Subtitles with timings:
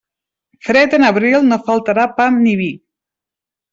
[0.67, 2.71] Fred en abril, no faltarà pa ni vi.